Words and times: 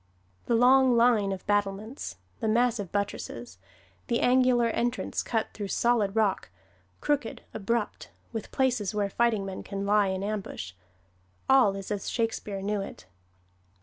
The 0.47 0.55
long 0.55 0.97
line 0.97 1.31
of 1.31 1.45
battlements, 1.45 2.15
the 2.39 2.47
massive 2.47 2.91
buttresses, 2.91 3.59
the 4.07 4.21
angular 4.21 4.65
entrance 4.71 5.21
cut 5.21 5.49
through 5.53 5.67
solid 5.67 6.15
rock, 6.15 6.49
crooked, 7.01 7.43
abrupt, 7.53 8.09
with 8.33 8.49
places 8.49 8.95
where 8.95 9.11
fighting 9.11 9.45
men 9.45 9.61
can 9.61 9.85
lie 9.85 10.07
in 10.07 10.23
ambush, 10.23 10.71
all 11.47 11.75
is 11.75 11.91
as 11.91 12.09
Shakespeare 12.09 12.63
knew 12.63 12.81
it. 12.81 13.05